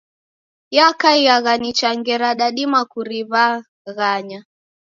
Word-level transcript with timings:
Yakaiagha 0.77 1.53
nicha 1.61 1.89
ngera 1.97 2.29
dadima 2.39 2.81
kuriw'aghanya. 2.91 4.39